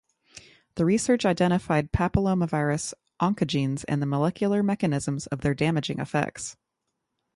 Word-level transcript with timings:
The 0.77 0.83
research 0.85 1.27
identified 1.27 1.91
papillomavirus 1.91 2.95
oncogenes 3.21 3.85
and 3.87 4.01
the 4.01 4.07
molecular 4.07 4.63
mechanisms 4.63 5.27
of 5.27 5.41
their 5.41 5.53
damaging 5.53 5.99
effects. 5.99 6.57